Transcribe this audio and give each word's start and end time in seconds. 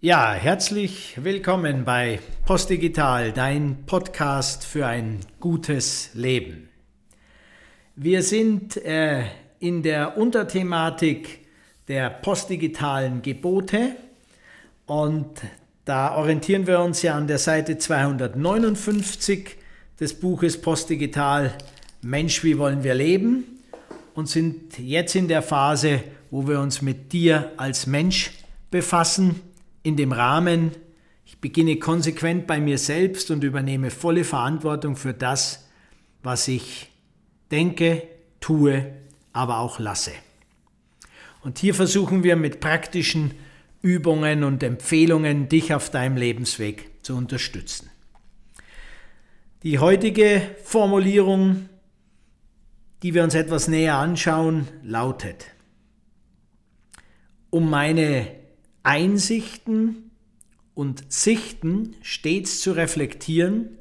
Ja, 0.00 0.34
herzlich 0.34 1.18
willkommen 1.22 1.84
bei 1.84 2.20
Postdigital, 2.44 3.32
dein 3.32 3.84
Podcast 3.86 4.64
für 4.64 4.86
ein 4.86 5.20
gutes 5.40 6.10
Leben. 6.12 6.68
Wir 7.96 8.22
sind 8.22 8.76
äh, 8.76 9.24
in 9.60 9.82
der 9.82 10.18
Unterthematik 10.18 11.46
der 11.88 12.10
postdigitalen 12.10 13.22
Gebote 13.22 13.96
und 14.84 15.40
da 15.86 16.16
orientieren 16.16 16.66
wir 16.66 16.80
uns 16.80 17.00
ja 17.02 17.14
an 17.14 17.26
der 17.26 17.38
Seite 17.38 17.78
259 17.78 19.56
des 19.98 20.20
Buches 20.20 20.60
Postdigital 20.60 21.56
Mensch, 22.02 22.44
wie 22.44 22.58
wollen 22.58 22.84
wir 22.84 22.94
leben 22.94 23.44
und 24.14 24.28
sind 24.28 24.78
jetzt 24.78 25.14
in 25.14 25.28
der 25.28 25.42
Phase, 25.42 26.02
wo 26.30 26.46
wir 26.46 26.60
uns 26.60 26.82
mit 26.82 27.12
dir 27.12 27.52
als 27.56 27.86
Mensch 27.86 28.32
befassen, 28.70 29.40
in 29.84 29.96
dem 29.96 30.10
Rahmen, 30.10 30.72
ich 31.24 31.38
beginne 31.38 31.76
konsequent 31.76 32.48
bei 32.48 32.58
mir 32.58 32.78
selbst 32.78 33.30
und 33.30 33.44
übernehme 33.44 33.90
volle 33.90 34.24
Verantwortung 34.24 34.96
für 34.96 35.14
das, 35.14 35.68
was 36.22 36.48
ich 36.48 36.90
denke, 37.52 38.02
tue, 38.40 38.92
aber 39.32 39.58
auch 39.58 39.78
lasse. 39.78 40.12
Und 41.42 41.58
hier 41.58 41.74
versuchen 41.74 42.24
wir 42.24 42.34
mit 42.34 42.60
praktischen 42.60 43.34
Übungen 43.82 44.42
und 44.42 44.62
Empfehlungen 44.62 45.48
dich 45.48 45.74
auf 45.74 45.90
deinem 45.90 46.16
Lebensweg 46.16 46.90
zu 47.02 47.14
unterstützen. 47.14 47.90
Die 49.62 49.78
heutige 49.78 50.42
Formulierung, 50.62 51.68
die 53.02 53.12
wir 53.12 53.22
uns 53.22 53.34
etwas 53.34 53.68
näher 53.68 53.96
anschauen, 53.96 54.68
lautet, 54.82 55.46
um 57.50 57.68
meine 57.68 58.43
Einsichten 58.84 60.12
und 60.74 61.12
Sichten 61.12 61.96
stets 62.02 62.60
zu 62.60 62.72
reflektieren, 62.72 63.78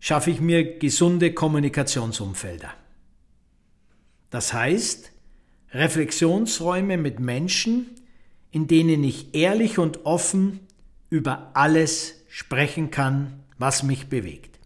schaffe 0.00 0.30
ich 0.30 0.40
mir 0.40 0.78
gesunde 0.78 1.32
Kommunikationsumfelder. 1.32 2.70
Das 4.30 4.52
heißt, 4.52 5.12
Reflexionsräume 5.70 6.96
mit 6.96 7.20
Menschen, 7.20 7.90
in 8.50 8.66
denen 8.66 9.04
ich 9.04 9.34
ehrlich 9.34 9.78
und 9.78 10.06
offen 10.06 10.60
über 11.10 11.50
alles 11.54 12.24
sprechen 12.28 12.90
kann, 12.90 13.44
was 13.58 13.82
mich 13.82 14.08
bewegt. 14.08 14.58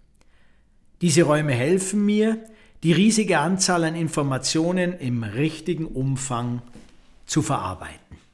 Diese 1.01 1.23
Räume 1.23 1.53
helfen 1.53 2.05
mir, 2.05 2.39
die 2.83 2.93
riesige 2.93 3.39
Anzahl 3.39 3.85
an 3.85 3.95
Informationen 3.95 4.99
im 4.99 5.23
richtigen 5.25 5.87
Umfang 5.87 6.63
zu 7.27 7.43
verarbeiten. 7.43 8.28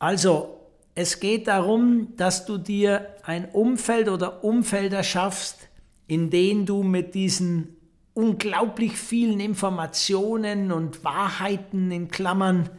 Also, 0.00 0.58
es 0.94 1.20
geht 1.20 1.46
darum, 1.46 2.16
dass 2.16 2.46
du 2.46 2.58
dir 2.58 3.14
ein 3.22 3.48
Umfeld 3.50 4.08
oder 4.08 4.42
Umfelder 4.42 5.04
schaffst, 5.04 5.68
in 6.08 6.30
denen 6.30 6.66
du 6.66 6.82
mit 6.82 7.14
diesen 7.14 7.76
unglaublich 8.14 8.96
vielen 8.96 9.40
Informationen 9.40 10.72
und 10.72 11.04
Wahrheiten 11.04 11.92
in 11.92 12.08
Klammern 12.08 12.70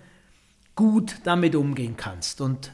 gut 0.76 1.16
damit 1.24 1.56
umgehen 1.56 1.96
kannst. 1.96 2.42
Und 2.42 2.74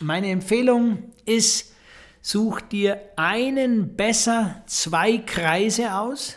meine 0.00 0.30
Empfehlung 0.30 1.12
ist, 1.24 1.72
such 2.20 2.60
dir 2.60 3.00
einen, 3.16 3.96
besser 3.96 4.62
zwei 4.66 5.18
Kreise 5.18 5.94
aus, 5.94 6.36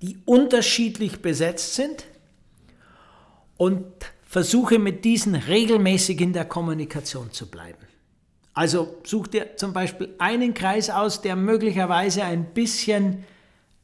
die 0.00 0.18
unterschiedlich 0.24 1.20
besetzt 1.20 1.74
sind 1.74 2.04
und 3.58 3.84
versuche 4.36 4.78
mit 4.78 5.06
diesen 5.06 5.34
regelmäßig 5.34 6.20
in 6.20 6.34
der 6.34 6.44
Kommunikation 6.44 7.32
zu 7.32 7.50
bleiben. 7.50 7.86
Also 8.52 8.98
such 9.02 9.28
dir 9.28 9.56
zum 9.56 9.72
Beispiel 9.72 10.14
einen 10.18 10.52
Kreis 10.52 10.90
aus, 10.90 11.22
der 11.22 11.36
möglicherweise 11.36 12.22
ein 12.22 12.52
bisschen 12.52 13.24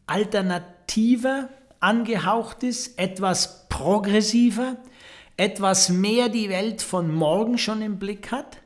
alternativer 0.05 1.49
angehaucht 1.81 2.65
ist, 2.65 2.99
etwas 2.99 3.67
progressiver, 3.71 4.77
etwas 5.39 5.89
mehr 5.89 6.29
die 6.29 6.51
Welt 6.51 6.83
von 6.83 7.11
morgen 7.15 7.57
schon 7.57 7.81
im 7.81 7.99
Blick 7.99 8.31
hat 8.31 8.59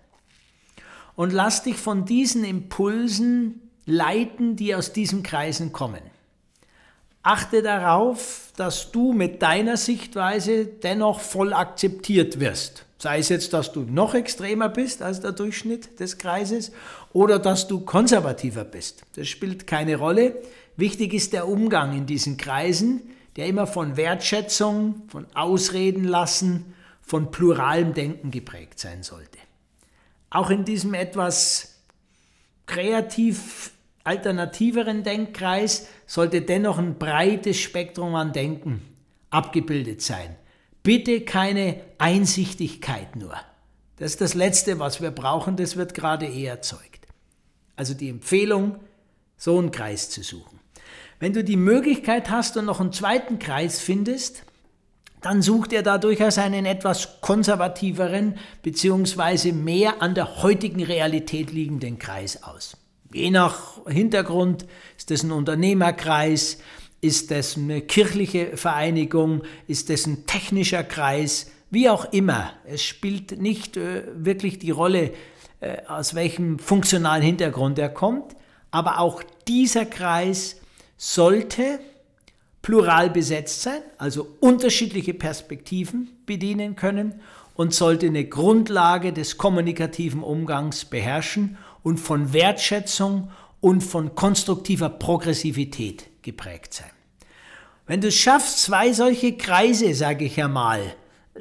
und 1.14 1.32
lass 1.32 1.62
dich 1.62 1.76
von 1.76 2.04
diesen 2.04 2.42
Impulsen 2.42 3.70
leiten, 3.84 4.56
die 4.56 4.74
aus 4.74 4.92
diesen 4.92 5.22
Kreisen 5.22 5.72
kommen. 5.72 6.02
Achte 7.26 7.60
darauf, 7.60 8.52
dass 8.56 8.92
du 8.92 9.12
mit 9.12 9.42
deiner 9.42 9.76
Sichtweise 9.76 10.64
dennoch 10.64 11.18
voll 11.18 11.52
akzeptiert 11.52 12.38
wirst. 12.38 12.86
Sei 12.98 13.18
es 13.18 13.30
jetzt, 13.30 13.52
dass 13.52 13.72
du 13.72 13.80
noch 13.80 14.14
extremer 14.14 14.68
bist 14.68 15.02
als 15.02 15.22
der 15.22 15.32
Durchschnitt 15.32 15.98
des 15.98 16.18
Kreises 16.18 16.70
oder 17.12 17.40
dass 17.40 17.66
du 17.66 17.80
konservativer 17.80 18.62
bist. 18.64 19.02
Das 19.16 19.26
spielt 19.26 19.66
keine 19.66 19.96
Rolle. 19.96 20.40
Wichtig 20.76 21.12
ist 21.14 21.32
der 21.32 21.48
Umgang 21.48 21.96
in 21.96 22.06
diesen 22.06 22.36
Kreisen, 22.36 23.02
der 23.34 23.46
immer 23.46 23.66
von 23.66 23.96
Wertschätzung, 23.96 25.02
von 25.08 25.26
Ausreden 25.34 26.04
lassen, 26.04 26.76
von 27.02 27.32
pluralem 27.32 27.92
Denken 27.92 28.30
geprägt 28.30 28.78
sein 28.78 29.02
sollte. 29.02 29.38
Auch 30.30 30.50
in 30.50 30.64
diesem 30.64 30.94
etwas 30.94 31.74
kreativ 32.66 33.72
alternativeren 34.06 35.02
Denkkreis 35.02 35.88
sollte 36.06 36.42
dennoch 36.42 36.78
ein 36.78 36.98
breites 36.98 37.58
Spektrum 37.58 38.14
an 38.14 38.32
Denken 38.32 38.82
abgebildet 39.30 40.02
sein. 40.02 40.36
Bitte 40.82 41.22
keine 41.22 41.80
Einsichtigkeit 41.98 43.16
nur. 43.16 43.34
Das 43.96 44.12
ist 44.12 44.20
das 44.20 44.34
Letzte, 44.34 44.78
was 44.78 45.00
wir 45.00 45.10
brauchen, 45.10 45.56
das 45.56 45.76
wird 45.76 45.94
gerade 45.94 46.26
eh 46.26 46.44
erzeugt. 46.44 47.06
Also 47.74 47.94
die 47.94 48.08
Empfehlung, 48.08 48.76
so 49.36 49.58
einen 49.58 49.70
Kreis 49.70 50.10
zu 50.10 50.22
suchen. 50.22 50.60
Wenn 51.18 51.32
du 51.32 51.42
die 51.42 51.56
Möglichkeit 51.56 52.30
hast 52.30 52.56
und 52.56 52.66
noch 52.66 52.80
einen 52.80 52.92
zweiten 52.92 53.38
Kreis 53.38 53.80
findest, 53.80 54.44
dann 55.22 55.42
sucht 55.42 55.72
er 55.72 55.82
da 55.82 55.98
durchaus 55.98 56.38
einen 56.38 56.66
etwas 56.66 57.20
konservativeren 57.20 58.38
bzw. 58.62 59.52
mehr 59.52 60.02
an 60.02 60.14
der 60.14 60.42
heutigen 60.42 60.82
Realität 60.82 61.52
liegenden 61.52 61.98
Kreis 61.98 62.42
aus. 62.42 62.76
Je 63.16 63.30
nach 63.30 63.86
Hintergrund 63.86 64.66
ist 64.98 65.10
das 65.10 65.22
ein 65.22 65.32
Unternehmerkreis, 65.32 66.58
ist 67.00 67.30
das 67.30 67.56
eine 67.56 67.80
kirchliche 67.80 68.58
Vereinigung, 68.58 69.42
ist 69.66 69.88
das 69.88 70.06
ein 70.06 70.26
technischer 70.26 70.84
Kreis, 70.84 71.50
wie 71.70 71.88
auch 71.88 72.12
immer. 72.12 72.52
Es 72.66 72.84
spielt 72.84 73.40
nicht 73.40 73.78
äh, 73.78 74.02
wirklich 74.14 74.58
die 74.58 74.70
Rolle, 74.70 75.12
äh, 75.60 75.78
aus 75.88 76.14
welchem 76.14 76.58
funktionalen 76.58 77.22
Hintergrund 77.22 77.78
er 77.78 77.88
kommt, 77.88 78.36
aber 78.70 78.98
auch 78.98 79.22
dieser 79.48 79.86
Kreis 79.86 80.60
sollte 80.98 81.80
plural 82.60 83.08
besetzt 83.08 83.62
sein, 83.62 83.80
also 83.96 84.28
unterschiedliche 84.40 85.14
Perspektiven 85.14 86.10
bedienen 86.26 86.76
können 86.76 87.22
und 87.54 87.72
sollte 87.72 88.06
eine 88.06 88.26
Grundlage 88.26 89.14
des 89.14 89.38
kommunikativen 89.38 90.22
Umgangs 90.22 90.84
beherrschen 90.84 91.56
und 91.86 91.98
von 91.98 92.32
Wertschätzung 92.32 93.30
und 93.60 93.80
von 93.80 94.16
konstruktiver 94.16 94.88
Progressivität 94.88 96.10
geprägt 96.20 96.74
sein. 96.74 96.90
Wenn 97.86 98.00
du 98.00 98.08
es 98.08 98.16
schaffst, 98.16 98.60
zwei 98.60 98.92
solche 98.92 99.36
Kreise, 99.36 99.94
sage 99.94 100.24
ich 100.24 100.34
ja 100.34 100.48
mal, 100.48 100.80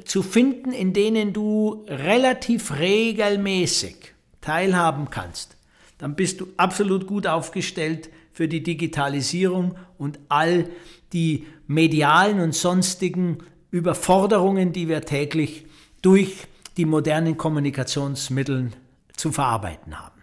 zu 0.04 0.22
finden, 0.22 0.70
in 0.70 0.92
denen 0.92 1.32
du 1.32 1.84
relativ 1.88 2.78
regelmäßig 2.78 4.14
teilhaben 4.40 5.10
kannst, 5.10 5.56
dann 5.98 6.14
bist 6.14 6.40
du 6.40 6.46
absolut 6.56 7.08
gut 7.08 7.26
aufgestellt 7.26 8.08
für 8.30 8.46
die 8.46 8.62
Digitalisierung 8.62 9.76
und 9.98 10.20
all 10.28 10.70
die 11.12 11.44
medialen 11.66 12.38
und 12.38 12.54
sonstigen 12.54 13.38
Überforderungen, 13.72 14.72
die 14.72 14.86
wir 14.86 15.00
täglich 15.00 15.66
durch 16.02 16.46
die 16.76 16.84
modernen 16.84 17.36
Kommunikationsmittel 17.36 18.70
zu 19.16 19.32
verarbeiten 19.32 19.98
haben. 19.98 20.15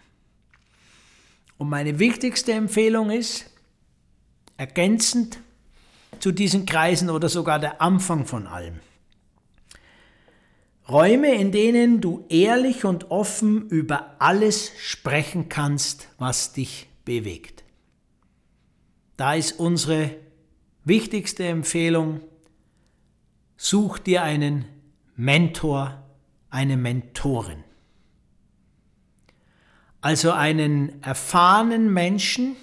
Und 1.63 1.69
meine 1.69 1.97
wichtigste 1.97 2.51
Empfehlung 2.51 3.09
ist, 3.09 3.49
ergänzend 4.57 5.39
zu 6.19 6.33
diesen 6.33 6.65
Kreisen 6.65 7.09
oder 7.09 7.29
sogar 7.29 7.57
der 7.57 7.81
Anfang 7.81 8.25
von 8.25 8.47
allem. 8.47 8.81
Räume, 10.89 11.33
in 11.33 11.53
denen 11.53 12.01
du 12.01 12.25
ehrlich 12.27 12.83
und 12.83 13.11
offen 13.11 13.69
über 13.69 14.17
alles 14.19 14.73
sprechen 14.77 15.47
kannst, 15.47 16.09
was 16.17 16.51
dich 16.51 16.89
bewegt. 17.05 17.63
Da 19.15 19.35
ist 19.35 19.57
unsere 19.57 20.17
wichtigste 20.83 21.45
Empfehlung, 21.45 22.19
such 23.55 23.99
dir 23.99 24.21
einen 24.23 24.65
Mentor, 25.15 26.03
eine 26.49 26.75
Mentorin. 26.75 27.63
Also 30.03 30.33
einen 30.33 31.01
erfahrenen 31.01 31.93
Menschen, 31.93 32.57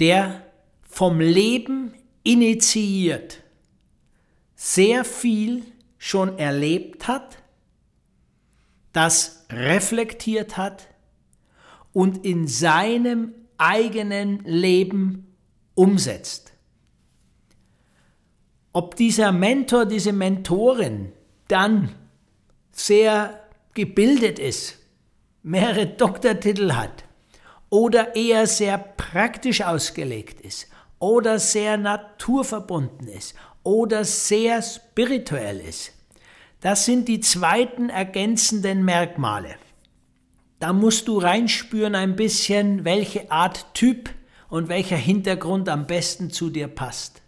der 0.00 0.42
vom 0.88 1.20
Leben 1.20 1.92
initiiert 2.22 3.42
sehr 4.54 5.04
viel 5.04 5.66
schon 5.98 6.38
erlebt 6.38 7.08
hat, 7.08 7.42
das 8.94 9.44
reflektiert 9.50 10.56
hat 10.56 10.88
und 11.92 12.24
in 12.24 12.48
seinem 12.48 13.34
eigenen 13.58 14.42
Leben 14.44 15.36
umsetzt. 15.74 16.54
Ob 18.72 18.96
dieser 18.96 19.30
Mentor, 19.30 19.84
diese 19.84 20.14
Mentorin 20.14 21.12
dann 21.48 21.94
sehr 22.72 23.46
gebildet 23.74 24.38
ist, 24.38 24.77
mehrere 25.48 25.86
Doktortitel 25.86 26.72
hat 26.72 27.04
oder 27.70 28.14
eher 28.14 28.46
sehr 28.46 28.76
praktisch 28.76 29.62
ausgelegt 29.62 30.42
ist 30.42 30.68
oder 30.98 31.38
sehr 31.38 31.78
naturverbunden 31.78 33.08
ist 33.08 33.34
oder 33.62 34.04
sehr 34.04 34.60
spirituell 34.60 35.60
ist. 35.60 35.92
Das 36.60 36.84
sind 36.84 37.08
die 37.08 37.20
zweiten 37.20 37.88
ergänzenden 37.88 38.84
Merkmale. 38.84 39.54
Da 40.58 40.74
musst 40.74 41.08
du 41.08 41.16
reinspüren 41.16 41.94
ein 41.94 42.14
bisschen, 42.14 42.84
welche 42.84 43.30
Art 43.30 43.72
Typ 43.72 44.10
und 44.50 44.68
welcher 44.68 44.96
Hintergrund 44.96 45.70
am 45.70 45.86
besten 45.86 46.30
zu 46.30 46.50
dir 46.50 46.68
passt. 46.68 47.22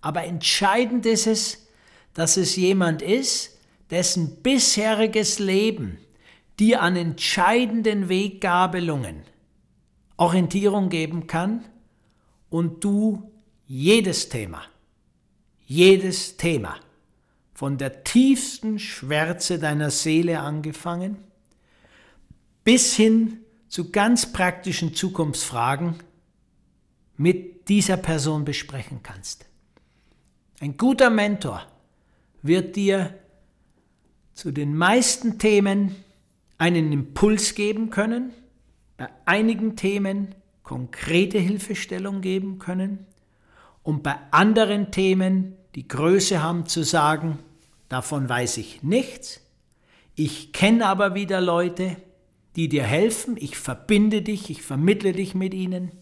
Aber 0.00 0.22
entscheidend 0.22 1.04
ist 1.04 1.26
es, 1.26 1.66
dass 2.14 2.36
es 2.36 2.54
jemand 2.54 3.02
ist, 3.02 3.58
dessen 3.90 4.40
bisheriges 4.40 5.40
Leben 5.40 5.98
dir 6.60 6.82
an 6.82 6.94
entscheidenden 6.94 8.08
Weggabelungen 8.08 9.22
Orientierung 10.16 10.90
geben 10.90 11.26
kann 11.26 11.64
und 12.50 12.84
du 12.84 13.32
jedes 13.66 14.28
Thema, 14.28 14.62
jedes 15.66 16.36
Thema, 16.36 16.76
von 17.54 17.78
der 17.78 18.04
tiefsten 18.04 18.78
Schwärze 18.78 19.58
deiner 19.58 19.90
Seele 19.90 20.40
angefangen, 20.40 21.16
bis 22.64 22.94
hin 22.94 23.38
zu 23.68 23.90
ganz 23.90 24.30
praktischen 24.30 24.94
Zukunftsfragen 24.94 25.94
mit 27.16 27.68
dieser 27.68 27.96
Person 27.96 28.44
besprechen 28.44 29.02
kannst. 29.02 29.46
Ein 30.60 30.76
guter 30.76 31.08
Mentor 31.08 31.66
wird 32.42 32.76
dir 32.76 33.18
zu 34.34 34.50
den 34.50 34.76
meisten 34.76 35.38
Themen 35.38 35.96
einen 36.60 36.92
Impuls 36.92 37.54
geben 37.54 37.88
können, 37.88 38.34
bei 38.98 39.08
einigen 39.24 39.76
Themen 39.76 40.34
konkrete 40.62 41.38
Hilfestellung 41.38 42.20
geben 42.20 42.58
können 42.58 43.06
und 43.82 44.02
bei 44.02 44.16
anderen 44.30 44.92
Themen 44.92 45.56
die 45.74 45.88
Größe 45.88 46.42
haben 46.42 46.66
zu 46.66 46.84
sagen, 46.84 47.38
davon 47.88 48.28
weiß 48.28 48.58
ich 48.58 48.82
nichts, 48.82 49.40
ich 50.14 50.52
kenne 50.52 50.86
aber 50.86 51.14
wieder 51.14 51.40
Leute, 51.40 51.96
die 52.56 52.68
dir 52.68 52.84
helfen, 52.84 53.38
ich 53.38 53.56
verbinde 53.56 54.20
dich, 54.20 54.50
ich 54.50 54.60
vermittle 54.60 55.12
dich 55.12 55.34
mit 55.34 55.54
ihnen, 55.54 55.92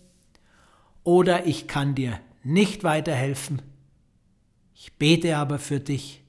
oder 1.05 1.47
ich 1.47 1.69
kann 1.69 1.95
dir 1.95 2.19
nicht 2.43 2.83
weiterhelfen, 2.83 3.63
ich 4.75 4.95
bete 4.95 5.37
aber 5.37 5.61
für 5.61 5.79
dich 5.79 6.21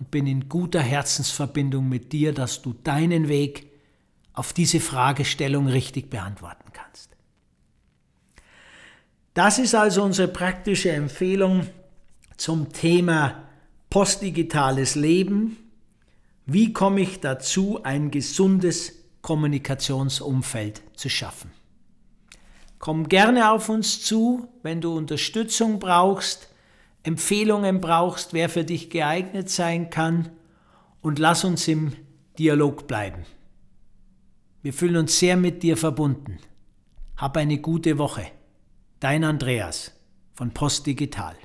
und 0.00 0.10
bin 0.10 0.26
in 0.26 0.48
guter 0.48 0.80
Herzensverbindung 0.80 1.88
mit 1.88 2.12
dir, 2.12 2.32
dass 2.32 2.62
du 2.62 2.72
deinen 2.72 3.28
Weg 3.28 3.70
auf 4.32 4.52
diese 4.54 4.80
Fragestellung 4.80 5.68
richtig 5.68 6.08
beantworten 6.08 6.72
kannst. 6.72 7.10
Das 9.34 9.58
ist 9.58 9.74
also 9.74 10.02
unsere 10.02 10.28
praktische 10.28 10.90
Empfehlung 10.90 11.66
zum 12.36 12.72
Thema 12.72 13.44
postdigitales 13.90 14.94
Leben. 14.94 15.58
Wie 16.46 16.72
komme 16.72 17.02
ich 17.02 17.20
dazu, 17.20 17.82
ein 17.82 18.10
gesundes 18.10 18.92
Kommunikationsumfeld 19.20 20.82
zu 20.94 21.10
schaffen? 21.10 21.50
Komm 22.78 23.08
gerne 23.08 23.50
auf 23.50 23.68
uns 23.68 24.02
zu, 24.02 24.48
wenn 24.62 24.80
du 24.80 24.96
Unterstützung 24.96 25.78
brauchst, 25.78 26.49
Empfehlungen 27.02 27.80
brauchst, 27.80 28.32
wer 28.32 28.48
für 28.48 28.64
dich 28.64 28.90
geeignet 28.90 29.48
sein 29.48 29.90
kann 29.90 30.30
und 31.00 31.18
lass 31.18 31.44
uns 31.44 31.66
im 31.68 31.92
Dialog 32.38 32.86
bleiben. 32.86 33.24
Wir 34.62 34.74
fühlen 34.74 34.96
uns 34.96 35.18
sehr 35.18 35.36
mit 35.36 35.62
dir 35.62 35.76
verbunden. 35.76 36.38
Hab 37.16 37.36
eine 37.36 37.58
gute 37.58 37.98
Woche. 37.98 38.26
Dein 38.98 39.24
Andreas 39.24 39.92
von 40.34 40.52
Post 40.52 40.86
Digital. 40.86 41.36